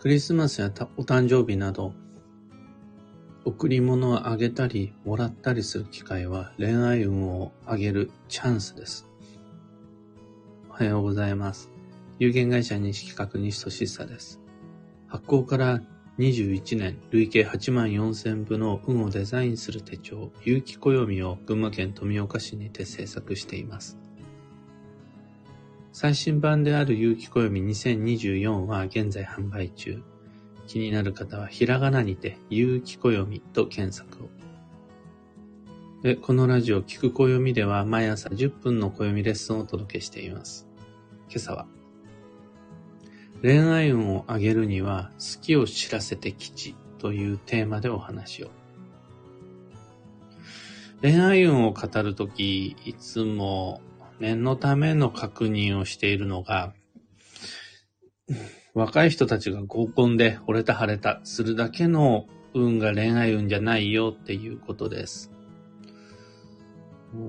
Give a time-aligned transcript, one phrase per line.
[0.00, 1.92] クリスマスやお誕生日など、
[3.44, 9.06] 贈り物をあげたり、もらったりする機会は恋愛運を上げるチャンスです。
[10.70, 11.70] おはようございます。
[12.18, 14.40] 有限会社西企画西俊久です。
[15.06, 15.82] 発行から
[16.18, 23.98] 21年、累計8万4000部の運をデザインする手帳、有機暦を群馬県富岡市にて制作しています。
[25.92, 30.02] 最新版である有機暦2024は現在販売中。
[30.68, 34.28] 気になる方はひらがなにて有機暦と検索を。
[36.02, 40.68] で、このラジオ聞く暦では毎朝10分の暦レッスンをお届けしています。
[41.28, 41.66] 今朝は
[43.42, 48.50] 恋愛運を上げるには好きを知らせて吉というテーマでお話を。
[51.02, 53.80] 恋愛運を語るとき、いつも
[54.20, 56.74] 念のための確認をしているのが、
[58.74, 65.32] 若い人たちが合コンで惚れた腫れたするだけの運が恋愛運じゃないよっていうことです。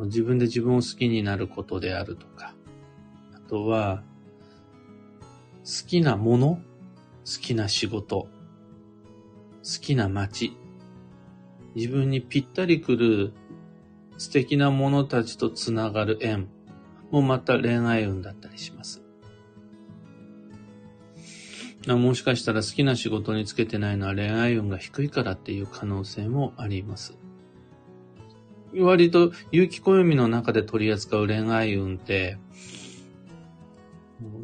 [0.05, 2.53] 自分で自分を好きになることであるとか、
[3.33, 4.03] あとは、
[5.63, 6.55] 好きなもの、
[7.25, 8.29] 好きな仕事、好
[9.81, 10.57] きな街、
[11.75, 13.33] 自分にぴったりくる
[14.17, 16.49] 素敵なものたちとつながる縁。
[17.11, 19.01] もまた恋愛運だったりします。
[21.87, 27.17] もしかしたら好きな仕事につけてないのは恋愛運が低いからっていう可能性もあります。
[28.77, 32.37] 割と有機暦の中で取り扱う恋愛運って、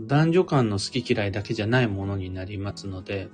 [0.07, 3.29] 男女間の好き嫌いだけじゃないものになりますので、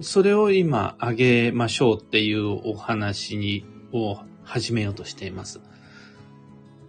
[0.00, 5.60] それを今あげましょうっていうお話に、を始めようとしています。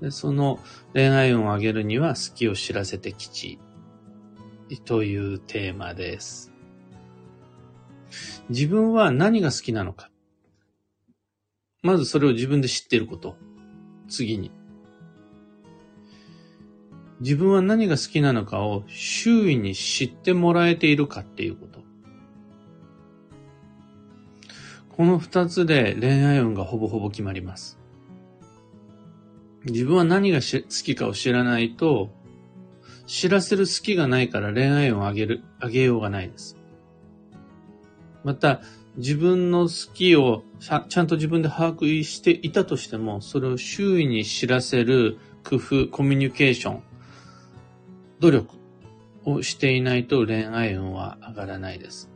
[0.01, 0.59] でその
[0.93, 3.59] 恋愛運を上げるには好きを知らせて吉
[4.85, 6.51] というテーマです。
[8.49, 10.09] 自分は何が好きなのか。
[11.83, 13.37] まずそれを自分で知っていること。
[14.07, 14.51] 次に。
[17.19, 21.81] 自分は何が好きなのかを周囲に知ってもらえているかっていうこと。
[24.89, 27.80] この二つで恋愛運がほぼほぼ決まります。
[29.65, 32.09] 自分は何が好きかを知らないと、
[33.05, 36.57] 知らせる好きがないから恋愛を上げる、上げようがないです。
[38.23, 38.61] また、
[38.97, 45.17] 自分の好きをちゃんと自分で把握していたとしても、それを周囲に知らせる
[45.47, 46.83] 工夫、コミュニケーション、
[48.19, 48.55] 努力
[49.25, 52.09] をしていないと恋愛運は上がらないです。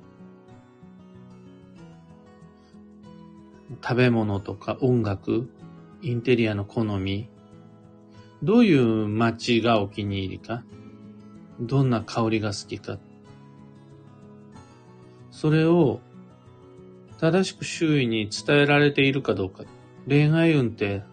[3.83, 5.49] 食べ物とか音楽、
[6.01, 7.29] インテリアの好み、
[8.43, 10.63] どういう街がお気に入りか、
[11.59, 12.97] どんな香りが好きか、
[15.31, 15.99] それを
[17.19, 19.63] 正しく周囲に伝えられているかどうか。
[20.07, 21.03] 恋愛運って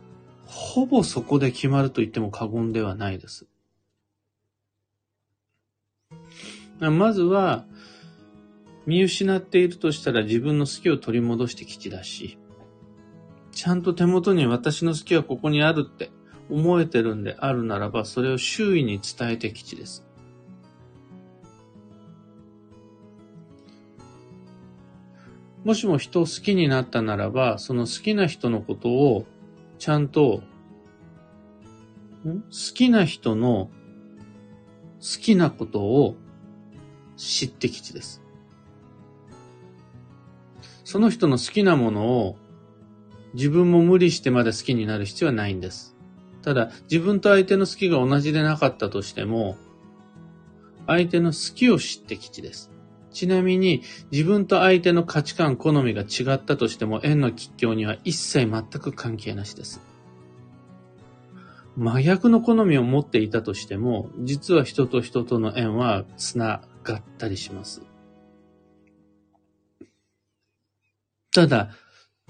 [0.45, 3.47] ほぼそこで決まると言っても過言ではないです。
[6.79, 7.65] まずは、
[8.85, 12.39] 見失っているとしたら自分の好きを取り戻して吉だし、
[13.53, 16.11] ちゃんと手元に私の好きはここにあるって
[16.53, 20.05] 思えてるんであるならば、それを周囲に伝えて吉です。
[25.65, 29.25] もしも人を好きになったならば、その好きな人のことを
[29.79, 30.43] ちゃんと、
[32.25, 32.41] 好
[32.75, 33.71] きな人の
[35.01, 36.17] 好きなことを
[37.17, 38.23] 知って吉です。
[40.85, 42.37] その人の好きなものを
[43.33, 45.92] 自分も無理してまで好きになる必要はないんです。
[46.43, 49.57] ただ、自分と相手の好きが同じでなかったとしても、
[50.87, 52.71] 相手の好きを知って吉です。
[53.13, 59.81] ちなみに、自分と相手の価値観、好みが違ったとしても、縁の吉祥には一切全く関係なしです。
[61.77, 67.83] 真逆の好みを持っていたとしても、実は人と人との縁は繋がったりします。
[71.33, 71.71] ただ、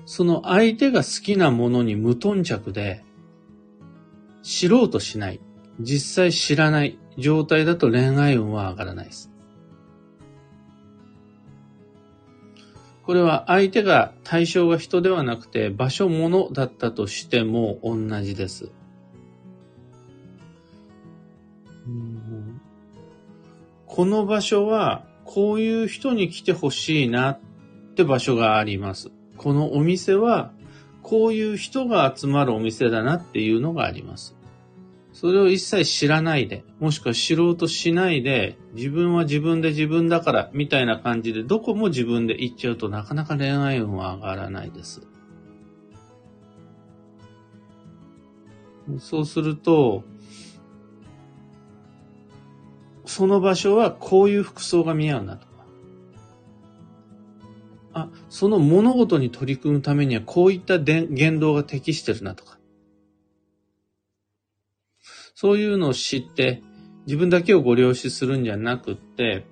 [0.05, 3.03] その相手が好きなものに無頓着で、
[4.43, 5.41] 知ろうとしない、
[5.81, 9.31] 実際知らない状態だと恋愛運は上がらないです。
[13.05, 18.71] これは相手が対象が人ではなくて場所物だったとしても同じです。
[23.87, 27.41] この場所はこういう人に来てほしいなっ
[27.95, 29.11] て場所があります。
[29.37, 30.53] このお店は
[31.03, 34.37] こういう人が集まるお店だなっていうのがあります。
[35.13, 45.03] それを一切知らないで、もしくは知ろうとしないで、自分は自分で自分だから、みたいな感じで、どこも自分で言っちゃうとなかなか恋愛運は上がらないです。
[48.99, 50.05] そうすると、
[53.05, 55.47] その場所はこういう服装が似合うなと。
[57.95, 62.59] あ、その物事に取り組むためにはこういった言動が適してるなとか。
[65.35, 66.63] そういうのを知って、
[67.07, 69.45] 自分だけをご了承するんじゃなくって、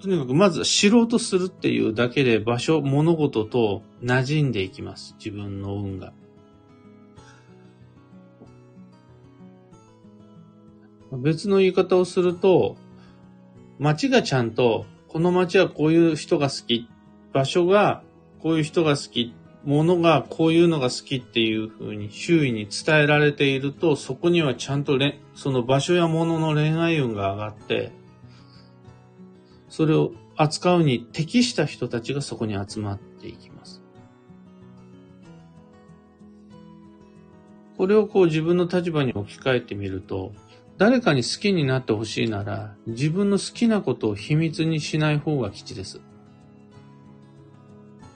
[0.00, 5.16] とにかくまず知ろうとするっていうだけで場所、物事と馴染んでいきます。
[5.18, 6.12] 自分の運が。
[11.12, 12.76] 別の言い方をすると、
[13.78, 16.88] 街がちゃんと、この街はこういう人が好き、
[17.32, 18.02] 場所が
[18.40, 19.34] こういう人が好き、
[19.64, 24.98] ものがこういうのが好きっていうふうに周囲に伝えられていると、そこにはちゃんと
[25.34, 27.92] その場所やものの恋愛運が上がって、
[29.68, 33.82] それを扱うに適した人たちがそこに集まっていきます。
[37.76, 40.32] これをこう自分の立場に置き換えてみると、
[40.78, 46.00] 誰かに好きになってほしいなら、自分の好きなことを秘密にしない方が吉です。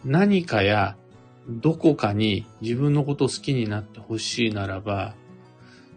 [0.04, 0.96] 何かや
[1.48, 5.14] どこかに自分のことを好きになってほしいならば、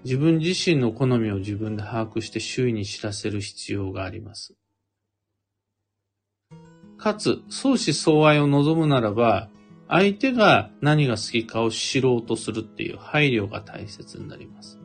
[0.03, 4.56] 自分自身の好みを自分で把握して周囲に知らせる必要があります。
[6.97, 9.50] かつ、相思相愛を望むならば、
[9.88, 14.79] 相手が何が好きかを知ろうとするっていう配慮が大切になります。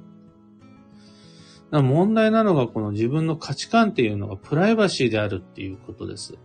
[1.70, 6.36] 問題なのがこの自分の価値観っていうのがプライバシーであるっていうことです。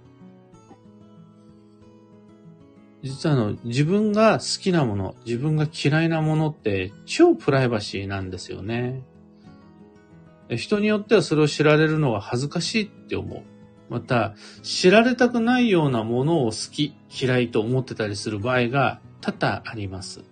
[3.01, 9.03] 実はあの、自分が好きなもの、自分が嫌いなものって超プライバシーなんですよね。
[10.49, 13.43] 人によってはそれを知られるのが恥ずかしいって思う。
[13.89, 20.23] また、知られたくないようなものを好き、嫌いと思ってたりする場合が多々あります。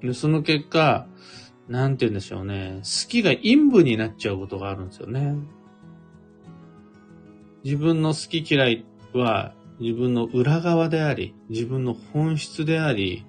[0.00, 1.06] でその結果、
[1.72, 2.82] なんて言うんでしょうね。
[2.82, 5.36] 好きが陰部になっちゃうことがあるんですよね。
[7.64, 8.84] 自分の好き嫌い
[9.14, 13.24] は自分の裏側であり、自分の本質であり、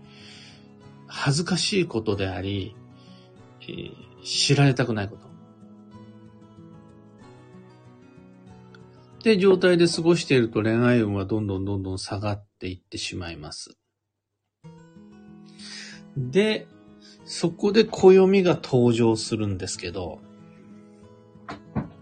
[1.07, 2.75] 恥ずかしいことであり、
[4.25, 5.27] 知られたくないこと。
[9.19, 13.77] って状態で過ごしていると恋愛運はどんどんどんどん下がっていってしまいます。
[16.17, 16.67] で、
[17.33, 20.19] そこで暦が登場するんですけど、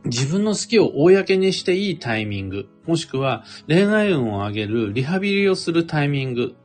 [0.03, 6.55] 自分の好きを公にしていいタイミング、もしくは恋愛運を上げるリハビリをするタイミング、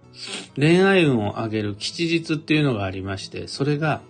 [0.57, 4.03] 恋愛運を上げる吉日っていうのがありまして、それが、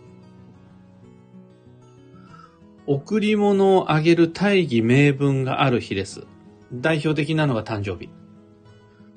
[2.86, 6.26] 贈り物をあげる大義名分がある日です。
[6.72, 8.08] 代表的なのが誕生日。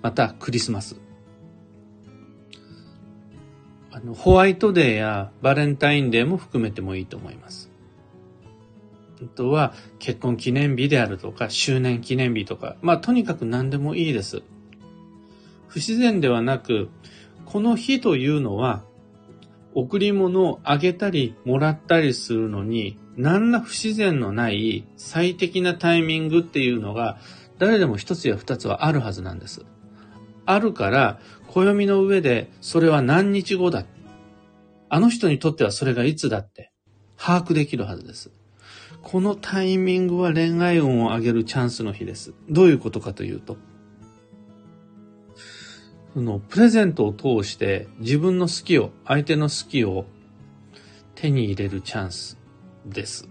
[0.01, 0.97] また、クリスマス。
[4.03, 7.69] の、ホワイトデーやバレンタインデーも含めてもいいと思います。
[9.21, 14.41] あとは結婚記念日であるとか、周年記念日とか、まあとにかく何でもいいです。
[15.67, 16.89] 不自然ではなく、
[17.45, 18.83] この日というのは、
[19.75, 27.19] 贈り物をあげたりもらったりするのに、何ら不自然のない最適なタイミングっていうのが、
[27.57, 29.65] 誰でも一つや二つはあるはずなんです。
[30.45, 31.19] あるから、
[31.49, 33.83] 暦の上でそれは何日後だ。
[34.87, 36.71] あの人にとってはそれがいつだって
[37.17, 38.31] 把握できるはずです。
[39.01, 42.33] このタイミングは恋愛運を上げるチャンスの日です。
[42.49, 43.57] どういうことかというと、
[46.13, 50.05] そのプレゼントを通して自分の好きを、相手の好きを
[51.15, 52.37] 手に入れるチャンス
[52.85, 53.27] です。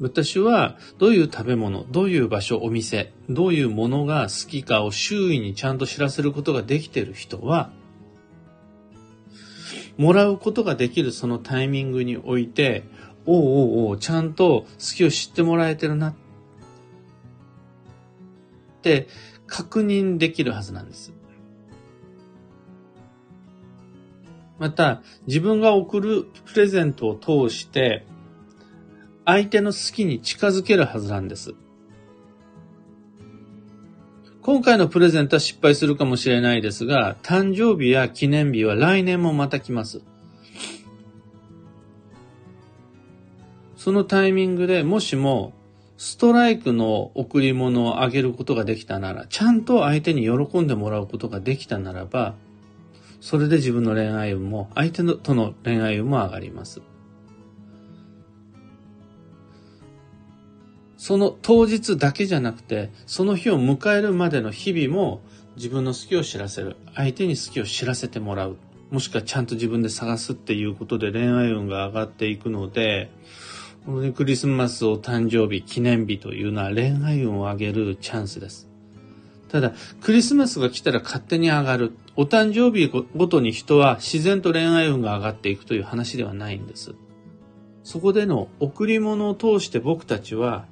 [0.00, 7.70] 私はどういう食べ物、どういう場所、お店、どういうものが好きかを周囲にちゃんと知らせることができている人は、
[9.98, 12.84] もらうことができるそのタイミングにおいて、
[13.26, 16.14] おうおうおう、ちゃんと好きを知ってもらえてるなっ
[18.80, 19.06] て
[19.46, 21.12] 確認できるはずなんです。
[24.58, 28.06] また、自分が送るプレゼントを通して、
[29.30, 31.54] 相手の好きに近づけるはずなんです。
[34.42, 40.02] 今回のプレゼントは失敗するかもしれないですが、誕生日や記念日は来年もまた来ます。
[43.76, 45.52] そのタイミングでもしも
[45.96, 52.34] ストライクの贈り物をあげることができたなら、ちゃんと相手に喜んでもらうことができたならば、
[53.20, 56.82] それで自分の恋愛運も、相手のとの恋愛運も上がります。
[61.00, 65.22] その当日だけじゃなくて、その日を迎えるまでの日々も
[65.56, 66.76] 自分の好きを知らせる。
[66.94, 68.58] 相手に好きを知らせてもらう。
[68.90, 73.10] もしくはちゃんと自分で探すっていうことで恋愛運が上がっていくので、
[74.14, 78.68] クリスマスお誕生日、記念日というのは恋愛運を上げるチャンスです。
[79.48, 81.92] ただ、クリスマスが来たら勝手に上がる。
[82.14, 86.94] お誕生日ごとに人は自然と恋愛運が上がっていくという話ではないんです。
[87.84, 90.66] そこでの贈り物を通して僕たちは、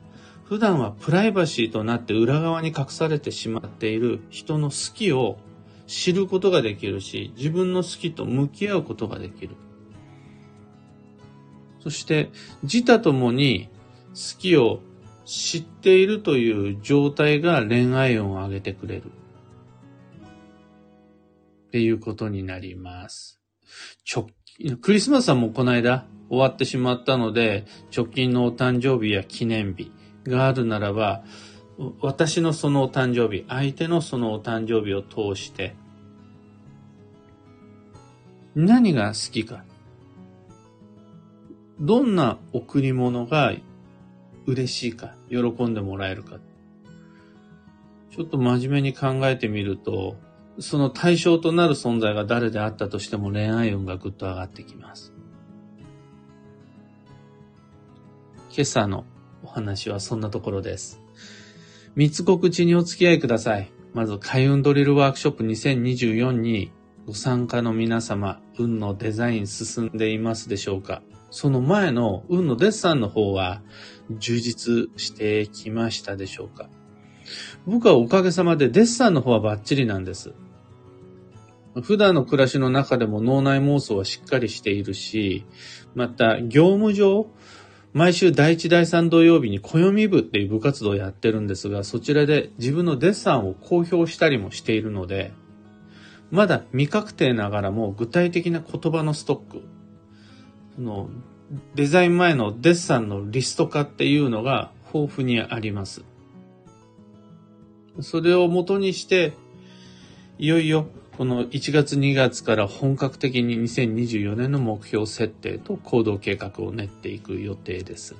[0.48, 5.36] 普段はプライバシーとなって裏側に隠されてしまっている人の好きを
[5.86, 9.56] 知ることができるし、自分の好きと向き合うことができる。
[11.80, 12.30] そして、
[12.62, 13.68] 自他ともに
[14.14, 14.80] 好きを
[15.26, 19.12] 知っているという状態が恋愛運を上げてくれる。
[21.66, 23.38] っていうことになります。
[24.10, 24.30] 直
[24.80, 29.92] クリスマスはもうこの間終わってしまったので、直近のお誕生日や記念日
[30.28, 31.22] があるならば、
[32.00, 35.76] 私のそのお誕生日、相手のそのお誕生日を通して、
[38.54, 39.64] 何が好きか、
[41.80, 43.54] どんな贈り物が
[44.46, 46.38] 嬉しいか、喜んでもらえるか。
[48.10, 50.16] ちょっと真面目に考えてみると、
[50.58, 55.12] その対象となる存在が誰であったとしても恋愛運がぐっと上がってきます。
[58.50, 59.04] 今朝の
[59.42, 61.00] お話はそんなところです。
[61.94, 63.70] 三つ告知にお付き合いください。
[63.94, 66.70] まず、開運ドリルワークショップ2024に
[67.06, 73.62] ご参加の皆様、運のデザイン進んでいますでしょうかその前の運のデッサンの方は
[74.10, 76.68] 充実してきましたでしょうか
[77.66, 80.32] 僕はおかげさまでデッサンの方はバッチリなんです。
[81.82, 85.44] 普段の暮らしの中でも脳内妄想はしっかりしているし、
[85.94, 87.30] また業務上、
[87.94, 95.32] 毎週第1第3土曜日に暦部っていう部活動をやってるんですが、そちらで自分のデッサンを公表したりもしているので、
[96.30, 99.62] まだ未確定ながらも具体的な言葉のストック、
[100.76, 101.08] その
[101.74, 106.04] デザイン前のデッサンのリスト化っていうのが豊富にあります。
[108.00, 109.32] それを元にして、
[110.38, 110.86] いよいよ
[111.18, 118.14] この1月2月から本格的に2024年の目標設定と行動計画を練っていく予定です。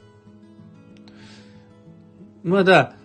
[2.43, 2.97] まだ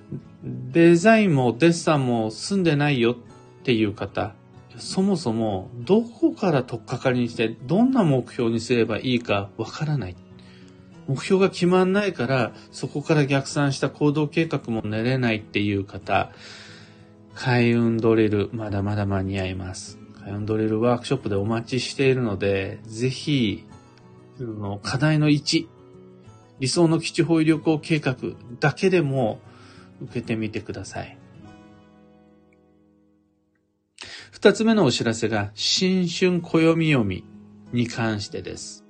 [0.44, 3.16] デザインもデッサンも済んでないよっ
[3.62, 4.34] ていう方、
[4.80, 10.16] そもそもどこから取っかかりにしてどんな目標にすればいいかわからない。
[11.08, 16.32] 目標が決まんないからそこから逆算した行動計画も練れないっていう方、
[17.36, 20.00] 開運ドリルまだまだ間に合います。
[20.24, 23.66] 開運ドリルワークショップでお待ちしているので、ぜひ、
[24.40, 25.68] の課題の1、
[26.60, 28.16] 理想の基地保医旅行計画
[28.60, 29.40] だけでも
[30.02, 31.18] 受けてみてください。
[34.32, 37.24] 二つ目のお知らせが、新春暦読み
[37.72, 38.84] に関してです。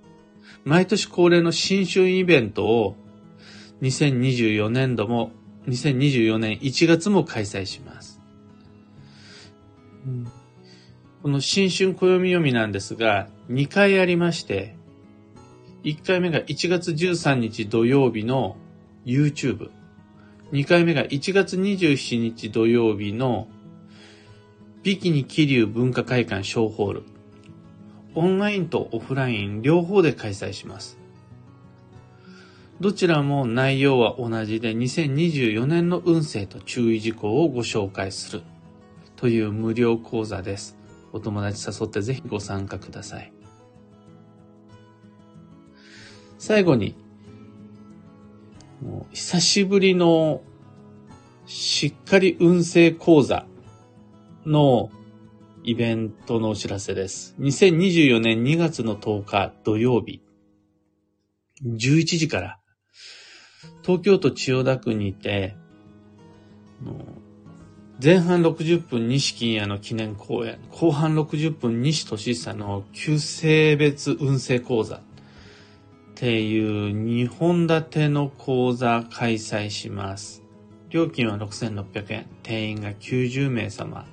[0.66, 2.96] 毎年恒例の新春イベントを
[3.82, 5.32] 2024年度も、
[5.68, 8.13] 2024年1月も開催します。
[11.22, 14.76] この新春暦読みなんですが、2回ありまして、
[15.84, 18.58] 1回目が1月13日土曜日の
[19.06, 19.70] YouTube。
[20.52, 23.48] 2回目が1月27日土曜日の
[24.84, 27.04] ビキニ桐生文化会館小ホール。
[28.16, 30.98] オンラインとオフライン両方で開催します。
[32.82, 38.44] どちらも内容は同じで2024年の運勢と注意事項をご紹介する
[39.24, 40.78] という無料講座です。
[41.14, 43.32] お友達誘ってぜひご参加ください。
[46.38, 46.98] 最後に、
[48.82, 50.42] もう久しぶりの
[51.46, 53.46] しっかり運勢講座
[54.46, 54.92] の
[55.64, 57.34] イベントのお知らせです。
[57.40, 60.22] 2024年2月の10日土曜日、
[61.66, 62.60] 11時から、
[63.84, 65.56] 東京都千代田区にて、
[68.04, 75.00] 前半60分西金谷の記念公演、後半60分西俊久の旧性別運勢講座っ
[76.14, 80.44] ていう2本立ての講座開催します。
[80.90, 84.06] 料金は6600円、定員が90名様。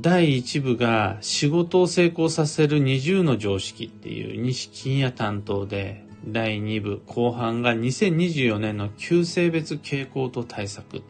[0.00, 11.02] 第1部が仕事を成功させる20の常識っていう西金谷担当で、第2部後半が2024年の旧性別傾向と対策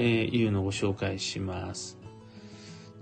[0.00, 1.98] っていうのをご紹介します。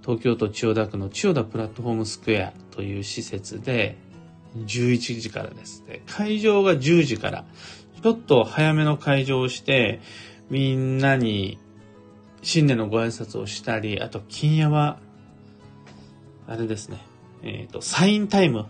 [0.02, 3.96] 東京都千代田区の千代田プラットフォームスクエアという施設で
[4.56, 6.02] 11時からですね。
[6.08, 7.44] 会場が10時から。
[8.02, 10.00] ちょっと早めの会場をして、
[10.50, 11.58] みんなに
[12.42, 14.98] 新年のご挨拶をしたり、あと金夜は、
[16.48, 16.98] あれですね、
[17.44, 18.66] えっ、ー、と、サインタイム。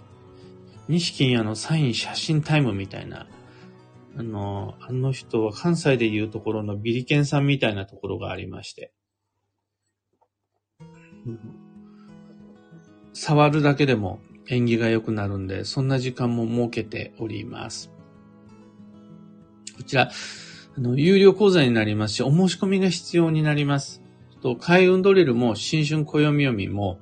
[0.87, 3.27] 西金夜のサイン写真タイムみたいな、
[4.19, 8.93] あの、あの人は関西でいうところのビリケンさんみたいなところがありまして、
[13.13, 17.93] 触るだけでも縁起が良くなるんで、そんな時間も設けております。
[19.77, 20.11] こちら、
[20.77, 24.03] あの、有料講座になりますし、お申し込みが必要になります。
[24.43, 26.99] と、開運ドリルも新春暦読みも、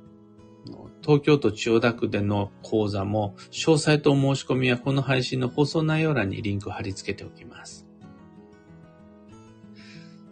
[1.07, 7.87] 東京都千代田区での講座も、詳細と申し込みはこの配信の放送内容欄にリンク貼り付けておきます。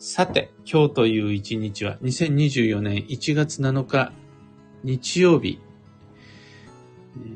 [0.01, 4.13] さて、今日という一日は2024年1月7日
[4.83, 5.61] 日曜日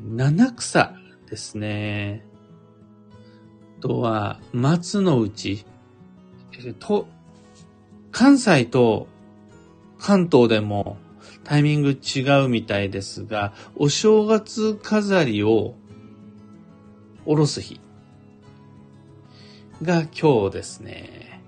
[0.09, 0.93] 七草
[1.29, 2.25] ですね。
[3.77, 5.65] あとは、松の内。
[6.79, 7.07] と、
[8.11, 9.07] 関西と
[9.97, 10.97] 関東でも
[11.49, 15.73] タイミング違うみたいですが、お正月飾りを
[17.25, 17.81] おろす日
[19.81, 21.41] が今日ですね。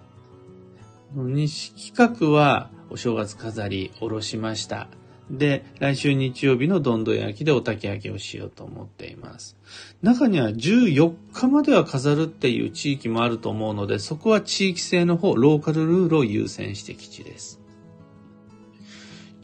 [1.13, 4.87] 西企画はお正月飾りおろしました。
[5.29, 9.55] で、来週日曜日のどんどん焼きでお焚き上げをしようと思っています。
[10.01, 17.60] 中には14日までは飾るっていう地域もあると思うので、そこは地域性の方、ローカルルールを優先して基地です。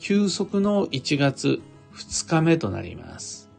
[0.07, 1.61] 休息の1月
[1.93, 3.49] 2日目となります。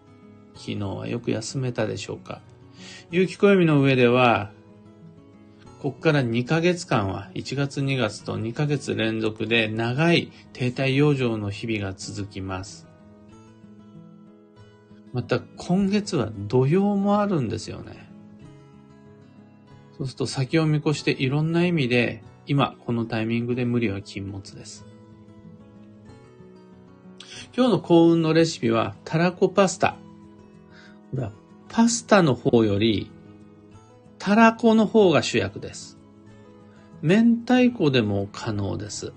[0.54, 2.40] 昨日はよく休めたでしょうか。
[3.10, 4.50] 有機暦の上では、
[5.82, 12.86] ここから2ヶ月間は、1月2月と2ヶ月連続で長い停滞養生の日々が続きます。
[15.12, 18.10] また今月は土曜もあるんですよね。
[19.98, 24.87] そうすると先を見越していろんな意味で今このタイミングで無理は禁物です。
[27.58, 29.96] 今日の幸運のレシピはたらこパスタ。
[31.10, 31.32] これは
[31.68, 33.10] パスタの方より
[34.20, 35.98] たらこの方が主役です。
[37.02, 39.12] 明太子でも可能です。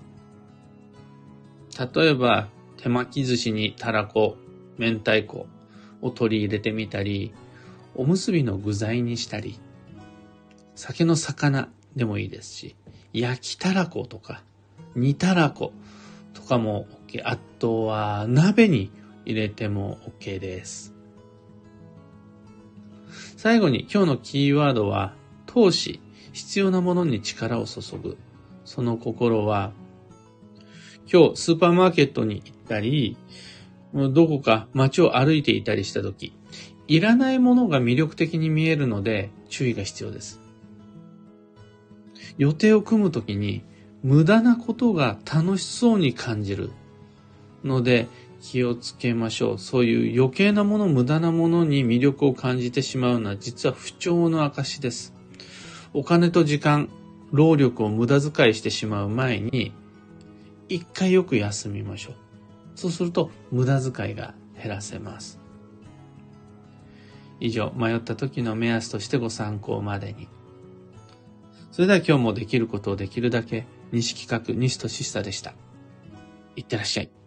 [1.94, 4.36] 例えば、手巻き寿司にたらこ、
[4.76, 5.46] 明太子
[6.00, 7.32] を取り入れてみたり、
[7.94, 9.60] おむすびの具材にしたり、
[10.74, 12.74] 酒の魚でもいいですし、
[13.12, 14.42] 焼きたらことか、
[14.96, 15.72] 煮たらこ
[16.34, 17.22] とかも OK。
[17.24, 18.90] あとは、鍋に
[19.24, 20.94] 入れても OK です。
[23.36, 25.14] 最後に今日のキーワードは、
[25.46, 26.00] 投資、
[26.32, 28.16] 必要なものに力を注ぐ。
[28.64, 29.72] その心は、
[31.12, 33.16] 今日スーパーマーケットに行ったり、
[33.92, 36.32] どこか街を歩いていたりしたとき、
[36.88, 40.40] いらないものが魅力的に見えるので注意が必要です。
[42.38, 43.62] 予定を組むときに
[44.02, 46.70] 無駄なことが楽しそうに感じる
[47.64, 48.08] ので、
[48.40, 49.58] 気をつけましょう。
[49.58, 55.14] そういう余計なもの、無駄なものに魅力を感じてしまうのは実は不調の証です。
[55.94, 56.88] お金と時間、
[57.30, 59.72] 労力を無駄遣いしてしまう前に、
[60.68, 62.14] 一回よく休みましょう。
[62.74, 65.38] そうすると無駄遣いが減らせます。
[67.40, 70.28] 以上、迷った時の目安としてご参考までに。
[71.70, 75.54] それでは今日もできることをできるだけ、西企画、西俊久でした。
[76.56, 77.21] いってらっしゃい。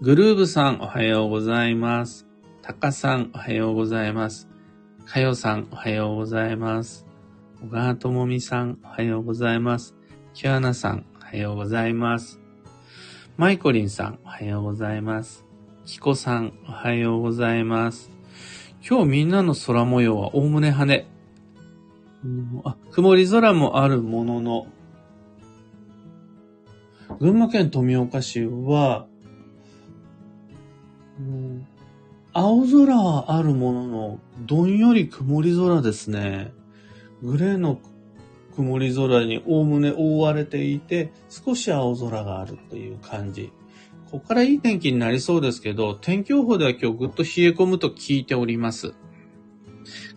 [0.00, 2.24] グルーブさんおはようございます。
[2.62, 4.48] タカさんおはようございます。
[5.06, 7.04] かよさんおはようございます。
[7.60, 9.96] 小川ともみさんおはようございます。
[10.34, 12.38] キュアナさんおはようございます。
[13.36, 15.44] マイコリンさんおはようございます。
[15.84, 18.08] キコさんおはようございます。
[18.88, 21.06] 今日みんなの空模様はおおむね晴れ。
[22.64, 24.66] あ、曇り空もあるものの、
[27.18, 29.08] 群馬県富岡市は、
[32.32, 36.52] 青空はあるものの、どんより曇り空ですね。
[37.22, 37.78] グレーの
[38.56, 43.52] 曇り空におおむね覆われていて、少し青空があるという感じ。
[44.10, 48.94] ここからいい天気になりそうですけど、天気予報では今日ぐっと冷え込むと聞いております。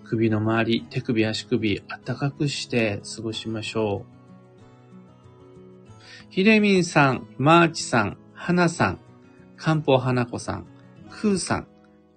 [0.03, 4.15] 首の周り、手首、足首、暖かくして過ごしましょう。
[6.29, 8.99] ひでみんさん、マーチさん、はなさん、
[9.55, 10.65] かんぽうはなこさん、
[11.15, 11.67] ふうさん、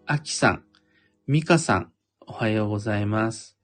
[0.06, 0.64] あきさん、
[1.28, 1.92] みかさん、
[2.26, 3.56] おはようございます。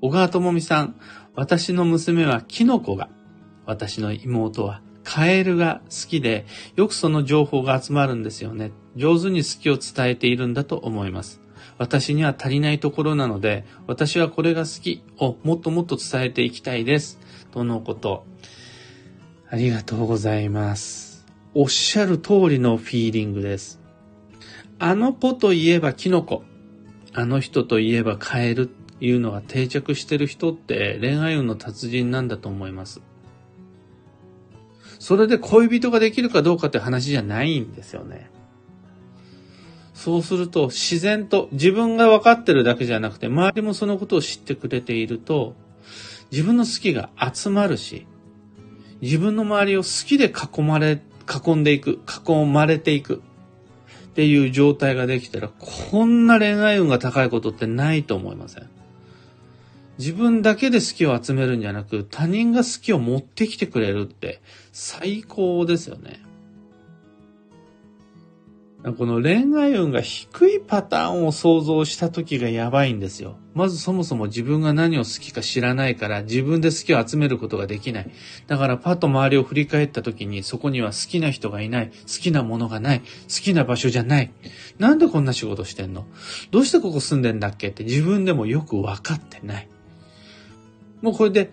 [0.00, 1.00] 小川ともみさん、
[1.34, 3.10] 私の娘はキノコが
[3.66, 4.82] 私の妹は。
[5.02, 8.70] カエルが好きで、よくその情報が集まるんですよね。
[8.94, 11.40] 上手に好きを伝えているんだと思います。
[11.76, 17.18] 私には足りないところなので、私はこれが好きをもっともっと伝えていきたいです。
[17.50, 18.24] とのこと。
[19.50, 21.26] ありがとうございます。
[21.52, 23.87] おっしゃる通りのフィーリングです。
[24.78, 26.44] あの子といえばキノコ。
[27.14, 33.00] あの人といえばカエルっていうのが定着してる人って恋愛運の達人なんだと思います。
[34.98, 38.30] それで恋人ができるかどうかって話じゃないんですよね。
[39.94, 45.56] そうすると自然と自分が分かってるだけじゃなくて周りもそのことを知ってくれていると
[46.30, 48.06] 自分の好きが集まるし
[49.00, 53.22] 自分の周りを好きで囲まれ、囲んでいく、囲まれていく
[54.18, 58.68] っていう状態ができたらこんな恋愛運が高いことってないと思いません。
[59.96, 64.40] 自分だけで好きを集めるんじゃなく、他人が好きを持ってきてくれるって
[64.72, 66.20] 最高ですよね。
[68.92, 73.38] この恋愛運が低いパターンを想像した時がやばいんですよ。
[73.54, 78.10] まずそもそも自分が何を好きか知らないから自分で好きを集めることができない。
[78.46, 81.88] だからパッと周りを振り返った時にそこには好きな人がいない。
[81.88, 83.00] 好きなものがない。
[83.00, 83.06] 好
[83.42, 84.32] きな場所じゃない。
[84.78, 86.06] なんでこんな仕事してんの？
[86.50, 89.68] どうしてここ住んでんだっけって自分でもよくわかってない。
[91.02, 91.50] もうこれで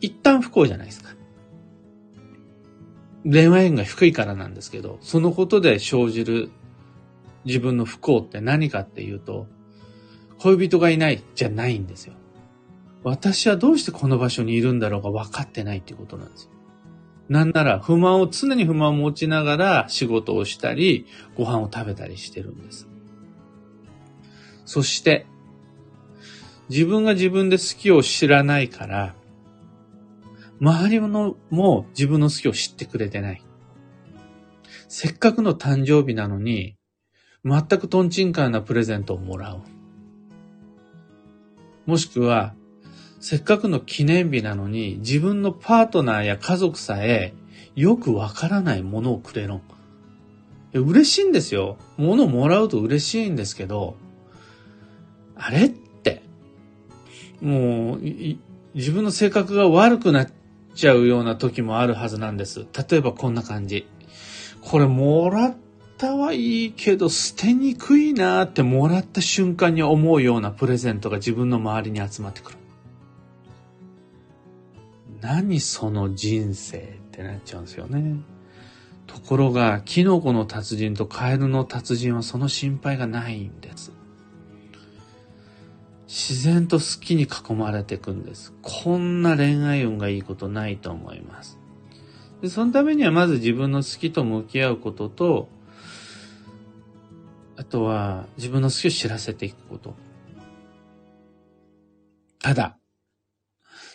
[0.00, 1.10] 一旦不幸じゃないですか。
[3.24, 6.50] 恋愛運が低いからなんですけど、そのことで生じる
[7.44, 9.46] 自分の不幸って何かっていうと、
[10.38, 12.14] 恋人がいないじゃないんですよ。
[13.04, 16.50] 私はどうしてこの場所にいるんだろうが分かってないっていうことなんですよ。
[17.28, 22.88] なんなら不満を、常に不満を持ちながら仕事をしたり、ご飯を食べたりしてるんです。
[24.64, 25.26] そして、
[26.68, 29.14] 自分が自分で好きを知らないから、
[30.60, 33.42] 周りのも自分の好きを知ってくれてない。
[34.88, 36.76] せっかくの誕生日なのに、
[37.44, 39.62] 全くトンチンカンなプレゼントをもらう。
[41.86, 42.54] もしくは、
[43.20, 47.34] せっかくの記念日なのに、自分のパートナーや家族さえ、
[47.74, 49.60] よくわからないものをくれる。
[50.72, 51.78] 嬉しいんですよ。
[51.96, 53.96] 物をもらうと嬉しいんですけど、
[55.34, 56.22] あれって、
[57.40, 58.00] もう、
[58.74, 60.28] 自分の性格が悪くなっ
[60.74, 62.66] ちゃうような時もあるはずなんです。
[62.88, 63.86] 例えばこんな感じ。
[64.60, 65.56] これもらっ
[66.02, 72.58] たはいいけど捨てにくいなってもらった瞬間に思うようなプレゼントが自分の周りに集まってくる。
[75.20, 76.80] 何その人生っ
[77.12, 78.16] てなっちゃうんですよね。
[79.06, 83.92] ところが、キノコの達人とカエルの達人はその心配がないんです。
[86.08, 88.52] 自然と好きに囲まれていくんです。
[88.60, 91.60] こんな恋愛運がいいことないと思います。
[92.40, 95.48] でそのためにはまず自分の好きと向き合うことと、
[97.56, 99.94] あとは自分の好きを知らせていくこと。
[102.40, 102.78] ただ、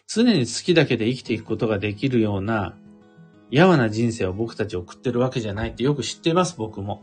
[0.08, 2.78] 常に好きだけで生きていくことができるような、
[3.52, 7.02] やわな人生を僕たち送ってるわけじゃないってよく知ってます、僕も。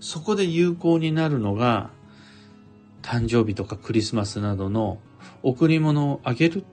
[0.00, 1.90] そこで有効になるのが、
[3.02, 4.98] 誕生日とかクリスマスなどの
[5.42, 6.64] 贈り物をあげる、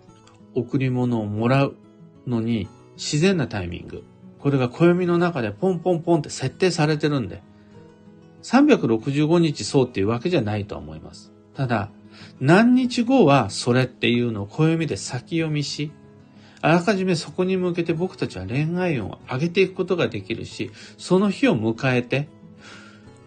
[0.56, 1.76] 贈り物をもらう
[2.28, 4.04] のに自然なタイミング。
[4.40, 7.42] これが暦の中でポンポンポンって設定されてるんで、
[8.44, 11.32] 365日そうっていうわけじゃないと思います。
[11.54, 11.90] ただ、
[12.40, 15.92] 何日後はそれっていうのを暦で先読みし、
[16.62, 22.30] あらかじめそこに向けて僕たちは恋愛運を上げていくことができるし、その日を迎えて、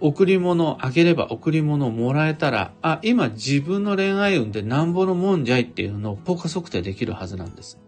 [0.00, 7.78] 贈り物をあげれば贈り物をもらえたら、あ、今自分の恋愛運でなんぼのもんじゃいっていうのをポカ測定できるはずなんです。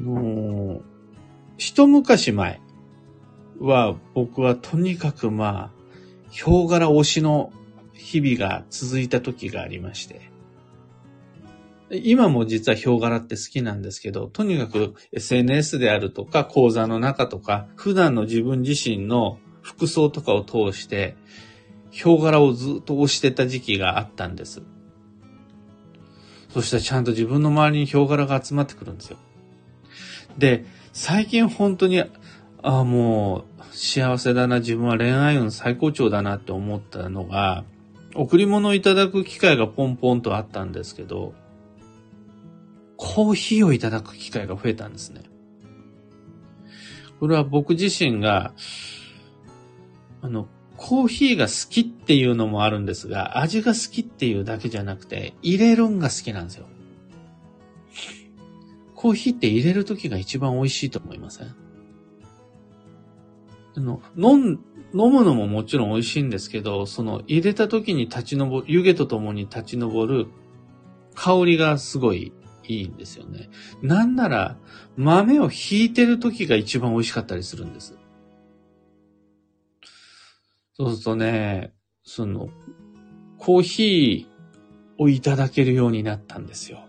[0.00, 0.80] の、
[1.56, 2.60] 一昔前
[3.60, 5.70] は僕はとにかくまあ、
[6.30, 7.52] ヒョウ柄推しの
[7.92, 10.30] 日々が続いた時がありまして、
[11.90, 21.16] 今も実はヒョウ柄って好きなんですけど、とにかく SNS であるとか講座の中とか、普段の自分自身の服装とかを通して、
[21.90, 24.62] ヒョウ柄をずっと推してた時期があったんです。
[26.50, 29.18] そしたらちゃんと自分の周りにヒョウ柄が集まってくるんですよ。
[30.40, 32.08] で、最近本当に、あ
[32.62, 37.64] あ、もう幸せだな、自分は恋愛運最高潮だなって思ったのが、
[38.16, 41.34] 贈り物をいただく機会がポンポンとあったんですけど、
[42.96, 45.22] コーヒーをいただく機会が増えたんですね。
[47.20, 48.52] これは僕自身が、
[50.22, 56.66] あの、コーヒーが好きっていうのもあるんですが、味が好きっていうだけじゃなくて、入れるんが好きなんですよ。
[59.00, 61.56] コーヒーって入れる時が一番美味しいと思いません？
[63.74, 64.48] あの、飲ん、
[64.92, 70.26] 飲むのももちろん美味しいんですけど、その入れた時に立ち上る、湯気とともに立ち上る
[71.14, 72.34] 香りがすごい
[72.66, 73.48] いいんですよね。
[73.80, 74.58] なんなら、
[74.98, 77.96] 豆を引いてる時が一番美味しかったりするんです。
[80.74, 81.72] そうするとね、
[82.04, 82.50] その、
[83.38, 86.84] コーヒーをいただけるようになったんですよ。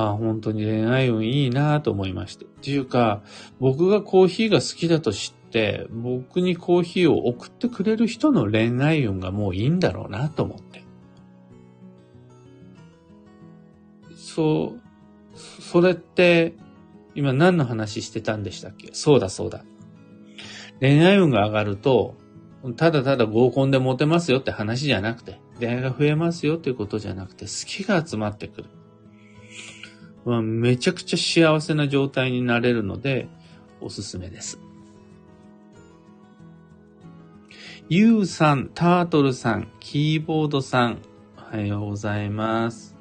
[0.00, 2.44] あ、本当に恋愛運いいなと思いました。
[2.44, 3.22] っていうか、
[3.58, 10.84] 僕がコーヒーが好きだと知って、僕にコーヒーを送ってくれる人の恋愛運がもういいんだろうなと思って。
[14.14, 16.54] そう、それって、
[17.16, 18.90] 今何の話してたんでしたっけ？
[18.92, 19.64] そうだそうだ。
[20.78, 22.14] 恋愛運が上がると、
[22.76, 28.70] ただただ合コンでモテますよって話じゃなくて、恋愛が増えますよっていうことじゃなくて、好きが集まってくる。
[30.28, 33.28] まあ、めちゃくちゃ幸せな状態になれるので、
[33.80, 34.60] おすすめです。
[37.88, 40.98] ゆうさん、タートルさん、キーボードさん、
[41.38, 42.94] おはようございます。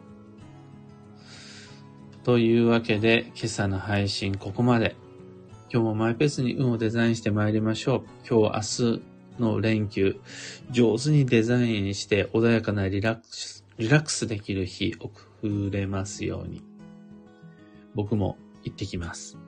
[2.24, 4.96] というわけで、今朝の配信ここまで。
[5.70, 8.04] 今日もマイペースに運をデザインして参りましょう。
[8.26, 10.16] 今日、明日の連休、
[10.72, 16.67] 上手にデザインして穏やかなリラックス、リラックスできる日、送れますように。
[17.98, 19.40] 僕も行ってきます。